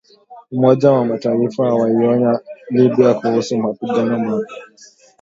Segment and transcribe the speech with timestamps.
[0.51, 4.55] Umoja wa Mataifa waionya Libya kuhusu mapigano mapya.